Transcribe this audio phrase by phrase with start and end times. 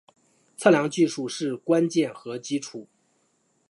[0.57, 2.87] 测量技术是关键和基础。